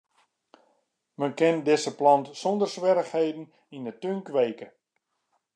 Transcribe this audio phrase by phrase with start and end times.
[1.19, 4.67] Men kin dizze plant sonder swierrichheden yn 'e tún kweke.